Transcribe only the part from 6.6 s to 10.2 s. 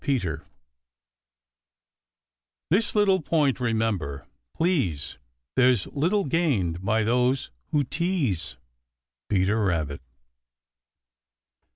by those who tease. Peter Rabbit.